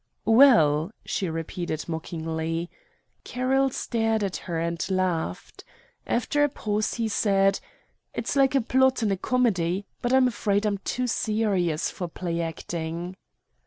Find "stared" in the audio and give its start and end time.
3.69-4.23